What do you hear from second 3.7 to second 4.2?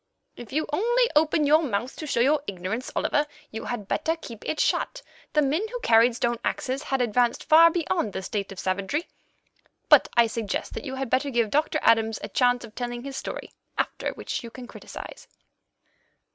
better